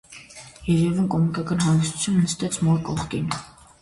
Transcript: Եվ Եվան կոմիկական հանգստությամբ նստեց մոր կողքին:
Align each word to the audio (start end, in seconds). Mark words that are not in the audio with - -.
Եվ 0.69 0.79
Եվան 0.83 1.09
կոմիկական 1.15 1.61
հանգստությամբ 1.67 2.25
նստեց 2.25 2.59
մոր 2.69 2.81
կողքին: 2.89 3.29